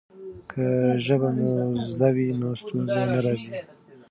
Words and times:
که 0.51 0.67
ژبه 1.05 1.29
مو 1.37 1.49
زده 1.89 2.09
وي 2.15 2.27
نو 2.39 2.49
ستونزې 2.61 3.01
نه 3.11 3.17
راځي. 3.25 3.51